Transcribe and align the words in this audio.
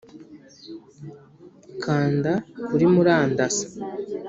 kanda 1.83 2.33
kuri 2.67 2.85
murandasi 2.93 3.67